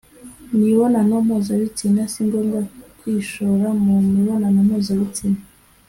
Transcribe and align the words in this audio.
mibonano 0.59 1.13
mpuzabitsina. 1.27 2.01
Singomba 2.13 2.59
kwishora 2.99 3.67
mu 3.83 3.95
mibonano 4.13 4.59
mpuzabitsina 4.67 5.39